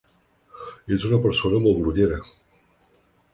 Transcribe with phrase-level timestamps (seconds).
[0.95, 2.19] Ets una persona molt grollera.